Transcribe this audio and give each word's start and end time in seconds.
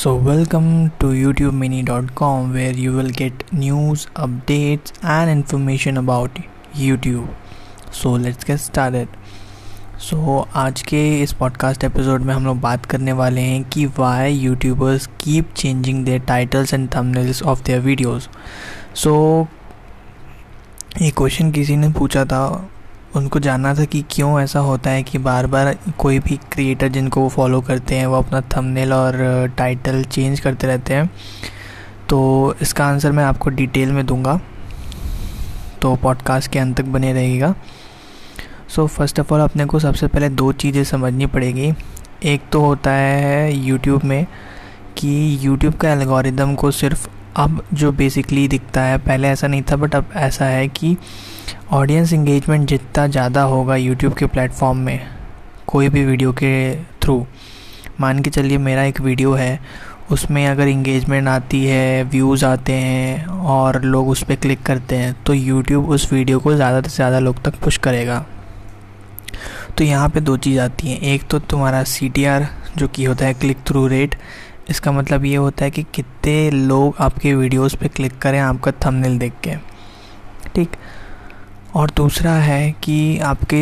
So, 0.00 0.14
welcome 0.16 0.92
to 0.98 1.08
YouTubeMini.com 1.08 2.54
where 2.54 2.72
you 2.72 2.92
will 2.92 3.10
get 3.10 3.52
news, 3.52 4.06
updates, 4.16 4.92
and 5.02 5.28
information 5.28 5.98
about 5.98 6.38
YouTube. 6.74 7.28
So, 7.90 8.12
let's 8.12 8.42
get 8.42 8.60
started. 8.60 9.08
So 9.98 10.16
so, 10.16 10.48
आज 10.56 10.82
के 10.82 11.02
इस 11.22 11.32
podcast 11.32 11.84
episode 11.84 12.22
में 12.22 12.34
हम 12.34 12.46
लोग 12.46 12.60
बात 12.60 12.86
करने 12.86 13.12
वाले 13.12 13.40
हैं 13.40 13.62
कि 13.64 13.86
why 13.98 14.32
YouTubers 14.32 15.06
keep 15.20 15.52
changing 15.56 16.04
their 16.04 16.20
titles 16.28 16.74
and 16.74 16.88
thumbnails 16.96 17.42
of 17.42 17.62
their 17.64 17.80
videos 17.80 18.28
so 18.94 19.14
ये 21.02 21.10
क्वेश्चन 21.10 21.50
किसी 21.52 21.76
ने 21.76 21.88
पूछा 21.98 22.24
था 22.24 22.46
उनको 23.16 23.38
जानना 23.40 23.74
था 23.74 23.84
कि 23.84 24.04
क्यों 24.10 24.40
ऐसा 24.40 24.60
होता 24.60 24.90
है 24.90 25.02
कि 25.02 25.18
बार 25.18 25.46
बार 25.46 25.74
कोई 25.98 26.18
भी 26.18 26.36
क्रिएटर 26.52 26.88
जिनको 26.88 27.20
वो 27.20 27.28
फॉलो 27.28 27.60
करते 27.60 27.94
हैं, 27.94 28.06
वो 28.06 28.16
अपना 28.16 28.40
थंबनेल 28.56 28.92
और 28.92 29.48
टाइटल 29.58 30.02
चेंज 30.04 30.40
करते 30.40 30.66
रहते 30.66 30.94
हैं। 30.94 31.10
तो 32.08 32.54
इसका 32.62 32.86
आंसर 32.86 33.12
मैं 33.12 33.24
आपको 33.24 33.50
डिटेल 33.50 33.92
में 33.92 34.04
दूँगा। 34.06 34.40
तो 35.82 35.94
पॉडकास्ट 35.96 36.50
के 36.52 36.58
अंत 36.58 36.76
तक 36.76 36.84
बने 36.84 37.12
रहेगा 37.12 37.54
सो 38.68 38.86
फ़र्स्ट 38.86 39.20
ऑफ़ 39.20 39.32
ऑल 39.34 39.40
अपने 39.40 39.64
को 39.64 39.78
सबसे 39.78 40.06
पहले 40.06 40.28
दो 40.28 40.50
चीज़ें 40.52 40.82
समझनी 40.84 41.26
पड़ेगी। 41.26 41.72
एक 42.24 42.42
तो 42.52 42.60
होता 42.60 42.90
है 42.90 43.52
यूट्यूब 43.56 44.04
में 44.04 44.26
कि 44.96 45.38
यूट्यूब 45.42 45.74
का 45.74 45.90
एल्गोरिदम 45.92 46.54
को 46.54 46.70
सिर्फ़ 46.70 47.08
अब 47.36 47.62
जो 47.74 47.92
बेसिकली 47.92 48.46
दिखता 48.48 48.82
है, 48.82 48.98
पहले 48.98 49.28
ऐसा 49.28 49.46
नहीं 49.46 49.62
था 49.62 49.76
बट 49.76 49.94
अब 49.94 50.10
ऐसा 50.16 50.44
है 50.44 50.68
कि 50.68 50.96
ऑडियंस 51.70 52.12
इंगेजमेंट 52.12 52.66
जितना 52.68 53.06
ज़्यादा 53.06 53.42
होगा 53.42 53.74
यूट्यूब 53.76 54.14
के 54.14 54.26
प्लेटफॉर्म 54.26 54.78
में, 54.78 55.00
कोई 55.66 55.88
भी 55.88 56.04
वीडियो 56.04 56.32
के 56.32 56.74
थ्रू 57.02 57.14
मान 58.00 58.22
के 58.22 58.30
चलिए 58.30 58.58
मेरा 58.58 58.84
एक 58.84 59.00
वीडियो 59.00 59.32
है, 59.34 59.60
उसमें 60.10 60.46
अगर 60.46 60.68
इंगेजमेंट 60.68 61.28
आती 61.28 61.64
है 61.64 62.02
व्यूज़ 62.04 62.44
आते 62.44 62.72
हैं 62.74 63.26
और 63.26 63.80
लोग 63.82 64.08
उस 64.08 64.22
पर 64.22 64.36
क्लिक 64.36 64.62
करते 64.62 64.96
हैं 64.96 65.14
तो 65.26 65.34
यूट्यूब 65.34 65.88
उस 65.90 66.12
वीडियो 66.12 66.40
को 66.40 66.54
ज़्यादा 66.54 66.80
से 66.80 66.94
ज़्यादा 66.96 67.18
लोग 67.18 67.42
तक 67.44 67.60
पुश 67.64 67.76
करेगा। 67.78 68.24
तो 69.78 69.84
यहाँ 69.84 70.08
पे 70.08 70.20
दो 70.20 70.36
चीज़ 70.38 70.60
आती 70.60 70.88
हैं। 70.88 71.00
एक 71.02 71.28
तो 71.30 71.38
तुम्हारा 71.40 71.82
CTR 71.86 72.44
जो 72.78 72.88
कि 72.88 73.04
होता 73.04 73.26
है 73.26 73.34
क्लिक 73.34 73.64
थ्रू 73.66 73.86
रेट 73.88 74.14
इसका 74.70 74.92
मतलब 74.92 75.24
ये 75.24 75.36
होता 75.36 75.64
है 75.64 75.70
कि 75.70 75.82
कितने 75.94 76.50
लोग 76.50 76.96
आपके 77.00 77.34
वीडियोस 77.34 77.74
पे 77.74 77.88
क्लिक 77.88 78.18
करें 78.18 78.40
आपका 78.40 78.72
थंबनेल 78.86 79.18
देख 79.18 79.32
के। 79.44 79.56
ठीक? 80.54 80.76
और 81.76 81.90
दूसरा 81.96 82.32
है 82.34 82.70
कि 82.84 83.18
आपके 83.24 83.60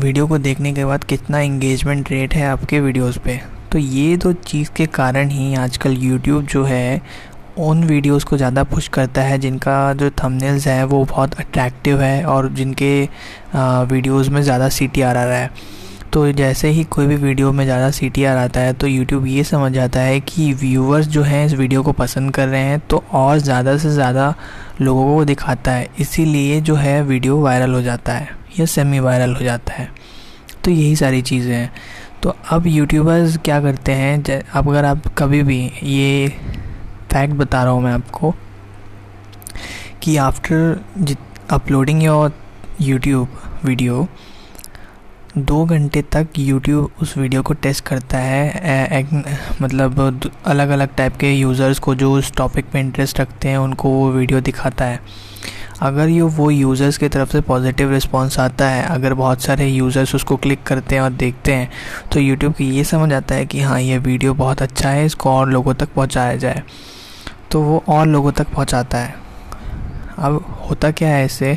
वीडियो 0.00 0.26
को 0.26 0.38
देखने 0.38 0.72
के 0.72 0.84
बाद 0.84 1.04
कितना 1.04 1.40
इंगेजमेंट 1.40 2.10
रेट 2.10 2.34
है 2.34 2.46
आपके 2.46 2.80
वीडियोस 2.80 3.18
पे। 3.18 3.40
तो 3.72 3.78
ये 3.78 4.16
दो 4.16 4.32
चीज़ 4.32 4.70
के 4.76 4.86
कारण 4.88 5.28
ही 5.28 5.54
आजकल 5.56 5.96
यूट्यूब 5.96 6.44
जो 6.44 6.64
है, 6.64 7.00
उन 7.58 7.82
वीडियोस 7.84 8.24
को 8.24 8.36
ज़्यादा 8.36 8.64
पुश 8.64 8.88
करता 8.88 9.22
है 9.22 9.38
जिनका 9.38 9.92
जो 9.92 10.10
थंबनेल्स 10.22 10.66
है 10.66 10.84
वो 10.84 11.04
बहुत 11.04 11.34
अट्रैक्टिव 11.34 12.00
है 12.00 12.24
और 12.26 12.48
जिनके 12.52 12.92
वीडियोस 13.54 14.28
में 14.28 14.40
ज़्यादा 14.42 14.68
सी 14.68 14.86
टी 14.86 15.00
आ 15.00 15.12
रहा 15.12 15.34
है। 15.34 15.50
तो 16.12 16.30
जैसे 16.32 16.68
ही 16.68 16.82
कोई 16.84 17.06
भी 17.06 17.16
वीडियो 17.16 17.50
में 17.52 17.64
ज़्यादा 17.64 17.90
सीटीआर 17.90 18.36
आता 18.36 18.60
है 18.60 18.72
तो 18.72 18.86
यूट्यूब 18.86 19.26
ये 19.26 19.42
समझ 19.44 19.70
जाता 19.72 20.00
है 20.00 20.20
कि 20.20 20.52
व्यूवर्स 20.52 21.06
जो 21.06 21.22
हैं 21.22 21.44
इस 21.46 21.52
वीडियो 21.54 21.82
को 21.82 21.92
पसंद 21.92 22.34
कर 22.34 22.46
रहे 22.48 22.60
हैं 22.60 22.78
तो 22.80 23.02
और 23.12 23.38
ज़्यादा 23.38 23.76
से 23.78 23.90
ज़्यादा 23.90 24.34
लोगों 24.80 25.16
को 25.16 25.24
दिखाता 25.24 25.72
है। 25.72 25.88
इसीलिए 26.00 26.60
जो 26.60 26.74
है 26.74 27.02
वीडियो 27.02 27.40
वायरल 27.40 27.74
हो 27.74 27.82
जाता 27.82 28.12
है, 28.12 28.28
या 28.58 28.66
सेमी 28.66 29.00
वायरल 29.00 29.34
हो 29.34 29.44
जाता 29.44 29.72
है। 29.72 29.88
तो 30.64 30.70
यही 30.70 30.94
सारी 30.96 31.22
चीज़ें 31.22 31.54
हैं। 31.54 31.70
तो 32.22 32.34
अब 32.50 32.66
यूट्यूबर्स 32.66 33.36
क्या 33.38 33.60
करते 33.60 33.92
हैं 33.94 34.40
अब 34.52 34.68
अगर 34.68 34.84
आप 34.84 35.06
कभी 35.18 35.42
भी 35.42 35.60
ये 35.82 36.28
फैक्ट 37.12 37.34
बता 37.34 37.62
रहा 37.64 37.72
हूँ 37.72 37.82
मैं 37.82 37.92
आपको, 37.92 38.34
कि 40.02 40.16
after 40.18 41.14
uploading 41.50 42.02
your 42.02 42.32
YouTube 42.80 43.28
video 43.64 44.06
दो 45.44 45.64
घंटे 45.64 46.02
तक 46.12 46.38
यूट्यूब 46.38 46.90
उस 47.02 47.16
वीडियो 47.18 47.42
को 47.42 47.54
टेस्ट 47.54 47.84
करता 47.86 48.18
है। 48.18 48.98
एक, 48.98 49.08
मतलब 49.62 50.30
अलग 50.46 50.68
अलग 50.68 50.94
टाइप 50.96 51.16
के 51.16 51.32
यूज़र्स 51.32 51.78
को 51.78 51.94
जो 51.94 52.12
उस 52.12 52.32
टॉपिक 52.36 52.70
पे 52.72 52.80
इंटरेस्ट 52.80 53.20
रखते 53.20 53.48
हैं 53.48 53.58
उनको 53.58 53.88
वो 53.90 54.10
वीडियो 54.10 54.40
दिखाता 54.40 54.84
है। 54.84 55.00
अगर 55.82 56.08
ये 56.08 56.22
वो 56.22 56.50
यूज़र्स 56.50 56.96
की 56.98 57.08
तरफ़ 57.08 57.32
से 57.32 57.40
पॉजिटिव 57.40 57.90
रिस्पांस 57.90 58.38
आता 58.38 58.68
है 58.68 58.82
अगर 58.86 59.14
बहुत 59.14 59.42
सारे 59.42 59.68
यूज़र्स 59.68 60.14
उसको 60.14 60.36
क्लिक 60.36 60.62
करते 60.62 60.94
हैं 60.94 61.02
और 61.02 61.10
देखते 61.12 61.54
हैं 61.54 61.70
तो 62.12 62.20
यूट्यूब 62.20 62.52
की 62.52 62.70
ये 62.70 62.84
समझ 62.84 63.12
आता 63.12 63.34
है 63.34 63.46
कि 63.46 63.60
हाँ 63.60 63.80
ये 63.80 63.98
वीडियो 63.98 64.34
बहुत 64.34 64.62
अच्छा 64.62 64.90
है 64.90 65.04
इसको 65.06 65.30
और 65.30 65.50
लोगों 65.50 65.74
तक 65.74 65.92
पहुँचाया 65.94 66.36
जाए। 66.36 66.62
तो 67.50 67.62
वो 67.62 67.82
और 67.88 68.06
लोगों 68.06 68.32
तक 68.32 68.48
पहुँचाता 68.48 68.98
है। 68.98 69.14
अब 70.18 70.44
होता 70.70 70.90
क्या 70.90 71.08
है 71.08 71.24
इससे 71.24 71.56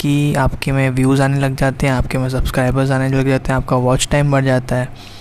कि 0.00 0.34
आपके 0.36 0.72
में 0.72 0.88
व्यूज़ 0.90 1.22
आने 1.22 1.38
लग 1.40 1.56
जाते 1.56 1.86
हैं, 1.86 1.94
आपके 1.94 2.18
में 2.18 2.28
सब्सक्राइबर्स 2.28 2.90
आने 2.90 3.08
लग 3.10 3.28
जाते 3.28 3.52
हैं, 3.52 3.56
आपका 3.56 3.76
वॉच 3.78 4.08
टाइम 4.10 4.32
बढ़ 4.32 4.44
जाता 4.44 4.76
है। 4.76 5.16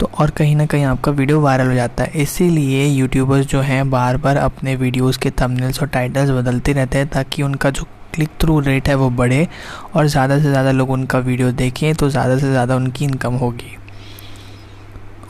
तो 0.00 0.10
और 0.14 0.30
कहीं 0.30 0.56
ना 0.56 0.66
कहीं 0.66 0.84
आपका 0.84 1.12
वीडियो 1.12 1.40
वायरल 1.40 1.68
हो 1.68 1.74
जाता 1.74 2.04
है। 2.04 2.22
इसीलिए 2.22 2.84
यूट्यूबर्स 2.86 3.46
जो 3.46 3.60
हैं 3.60 3.88
बार 3.90 4.16
बार 4.16 4.36
अपने 4.36 4.74
वीडियोस 4.76 5.16
के 5.16 5.30
थंबनेल्स 5.32 5.80
और 5.82 5.88
टाइटल्स 5.88 6.30
बदलते 6.32 6.72
रहते 6.72 6.98
हैं 6.98 7.08
ताकि 7.08 7.42
उनका 7.42 7.70
जो 7.70 7.86
क्लिक 8.14 8.30
थ्रू 8.40 8.58
रेट 8.60 8.88
है 8.88 8.94
वो 8.94 9.08
बढ़े 9.12 9.46
और 9.94 10.06
ज़्यादा 10.06 10.38
से 10.38 10.50
ज़्यादा 10.50 10.70
लोग 10.72 10.90
उनका 10.90 11.18
वीडियो 11.20 11.50
देखें 11.54 11.94
तो 11.94 12.08
ज़्यादा 12.10 12.38
से 12.38 12.50
ज़्यादा 12.50 12.76
उनकी 12.76 13.04
इनकम 13.04 13.34
होगी। 13.34 13.76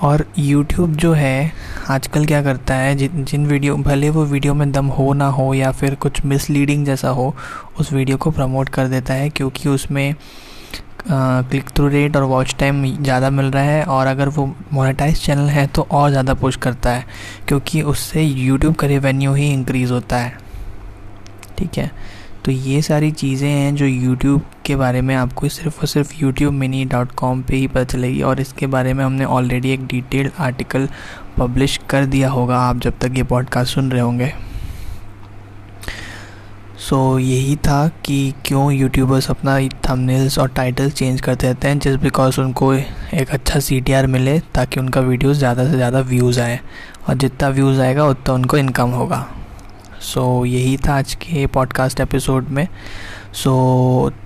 और 0.03 0.25
यूट्यूब 0.39 0.95
जो 0.97 1.13
है, 1.13 1.53
आजकल 1.91 2.25
क्या 2.27 2.43
करता 2.43 2.75
है, 2.75 2.95
जिन 2.97 3.25
जिन 3.25 3.47
वीडियो 3.47 3.77
भले 3.77 4.11
वो 4.11 4.25
वीडियो 4.25 4.55
में 4.55 4.71
दम 4.73 4.87
हो 4.89 5.13
ना 5.13 5.27
हो 5.29 5.53
या 5.55 5.71
फिर 5.73 5.95
कुछ 5.97 6.25
मिसलीडिंग 6.25 6.85
जैसा 6.87 7.09
हो, 7.11 7.35
उस 7.81 7.93
वीडियो 7.93 8.17
को 8.17 8.31
प्रमोट 8.31 8.69
कर 8.69 8.89
देता 8.89 9.15
है 9.15 9.29
क्योंकि 9.31 9.69
उसमें 9.69 10.15
क्लिक 11.09 11.69
थ्रू 11.71 11.89
रेट 11.89 12.17
और 12.17 12.23
वॉच 12.25 12.55
टाइम 12.59 12.85
ज़्यादा 12.95 13.31
मिल 13.31 13.47
रहा 13.47 13.63
है 13.63 13.83
और 13.85 14.07
अगर 14.07 14.29
वो 14.29 14.47
मोनेटाइज 14.73 15.21
चैनल 15.25 15.49
है 15.49 15.67
तो 15.67 15.87
और 15.91 16.11
ज़्यादा 16.11 16.35
पुश 16.35 16.57
करता 16.57 16.91
है, 16.91 17.05
क्योंकि 17.49 17.83
उससे 17.85 18.23
यूट्यूब 18.23 18.75
का 18.75 18.87
रेवेन्यू 18.87 19.35
ही 19.35 19.53
इंक्रीज़ 19.53 19.93
होता 19.93 20.17
है। 20.17 20.33
ठीक 21.59 21.79
है? 21.79 21.91
तो 22.47 22.53
ये 22.53 22.81
सारी 22.83 23.11
चीज़ें 23.11 23.49
हैं 23.49 23.75
जो 23.77 23.87
यूट्यूब 23.87 24.43
के 24.67 24.75
बारे 24.77 25.01
में 25.03 25.15
आपको 25.15 25.49
सिर्फ़ 25.49 25.81
और 25.81 25.87
सिर्फ़ 25.87 26.13
यूट्यूब 26.17 26.53
मिनी 26.55 26.85
डॉट 26.85 27.13
कॉम 27.13 27.41
पर 27.43 27.55
ही 27.55 27.67
पता 27.67 27.85
चलेगी 27.85 28.21
और 28.23 28.41
इसके 28.41 28.67
बारे 28.67 28.93
में 28.95 29.05
हमने 29.05 29.25
ऑलरेडी 29.25 29.71
एक 29.71 29.87
डिटेल्ड 29.87 30.33
आर्टिकल 30.39 30.89
पब्लिश 31.39 31.79
कर 31.91 32.05
दिया 32.07 32.29
होगा 32.31 32.59
आप 32.59 32.79
जब 32.79 32.99
तक 32.99 33.17
ये 33.17 33.23
पॉडकास्ट 33.23 33.75
सुन 33.75 33.91
रहे 33.91 34.01
होंगे। 34.01 34.33
सो 36.79 37.15
so, 37.15 37.21
यही 37.21 37.57
था 37.57 37.89
कि 38.05 38.35
क्यों 38.45 38.73
यूट्यूबर्स 38.73 39.31
अपना 39.31 39.59
थंबनेल्स 39.89 40.39
और 40.39 40.49
टाइटल 40.49 40.91
चेंज 40.91 41.21
करते 41.21 41.47
रहते 41.47 41.69
हैं 41.69 41.79
जस्ट 41.79 42.01
बिकॉज़ 42.01 42.41
उनको 42.41 42.73
एक 42.75 43.31
अच्छा 43.31 43.59
CTR 43.61 44.05
मिले 44.07 44.39
ताकि 44.55 44.81
उनका 44.81 45.01
वीडियोस 45.01 45.37
ज़्यादा 45.37 45.65
से 45.71 45.77
ज़्यादा 45.77 46.01
व्यूज़ 46.01 46.41
आए 46.41 46.61
और 47.09 47.15
जितना 47.15 47.49
व्यूज़ 47.49 47.81
आएगा 47.81 48.07
उतना 48.07 48.35
उनको 48.35 48.57
इनकम 48.57 48.91
होगा। 48.91 49.27
सो 50.07 50.41
so, 50.41 50.47
यही 50.47 50.77
था 50.77 50.95
आज 50.95 51.15
के 51.15 51.47
पॉडकास्ट 51.47 52.01
एपिसोड 52.01 52.49
में। 52.49 52.69
सो 53.33 53.53
so, 54.11 54.17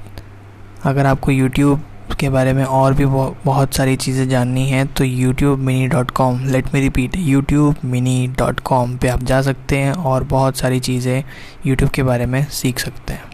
अगर 0.82 1.06
आपको 1.06 1.32
यूट्यूब 1.32 1.82
के 2.20 2.28
बारे 2.28 2.52
में 2.52 2.64
और 2.64 2.94
भी 2.94 3.04
बहुत 3.44 3.74
सारी 3.74 3.96
चीज़ें 3.96 4.28
जाननी 4.28 4.68
हैं 4.68 4.86
तो 4.86 5.04
YouTube 5.04 5.58
mini 5.58 5.86
dot 5.88 6.10
com 6.10 6.44
let 6.46 6.74
me 6.74 6.80
repeat 6.80 7.16
YouTube 7.16 7.76
mini 7.84 8.26
dot 8.38 8.60
com 8.60 8.96
पर 8.96 9.08
आप 9.08 9.22
जा 9.22 9.42
सकते 9.42 9.78
हैं 9.78 9.92
और 9.92 10.24
बहुत 10.24 10.56
सारी 10.56 10.80
चीज़ें 10.80 11.24
यूट्यूब 11.66 11.90
के 11.90 12.02
बारे 12.02 12.26
में 12.26 12.44
सीख 12.44 12.78
सकते 12.78 13.12
हैं। 13.12 13.24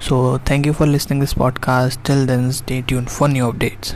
So 0.00 0.38
thank 0.50 0.66
you 0.66 0.72
for 0.72 0.88
listening 0.88 1.20
this 1.20 1.32
podcast 1.32 2.00
till 2.06 2.26
then 2.26 2.50
stay 2.50 2.82
tune 2.82 3.04
for 3.04 3.28
new 3.28 3.46
updates 3.46 3.94